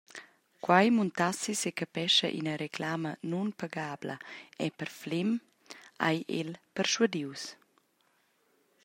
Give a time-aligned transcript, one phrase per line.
[0.65, 4.15] Quei muntassi secapescha ina reclama nunpagabla
[4.65, 5.29] era per Flem,
[6.07, 7.43] ei el perschuadius.